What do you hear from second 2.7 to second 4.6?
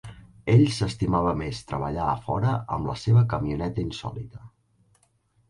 amb la seva camioneta insòlita.